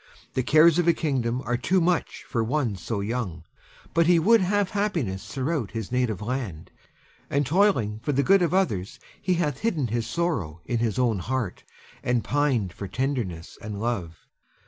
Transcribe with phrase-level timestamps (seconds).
[0.33, 3.43] The cares of a kingdom are too much for one so young;
[3.93, 6.71] but he would have happiness throughout his native land,
[7.29, 11.19] and toiling for the good of others he hath hidden his sorrow in his own
[11.19, 11.63] heart,
[12.01, 14.25] and pined for tenderness and love.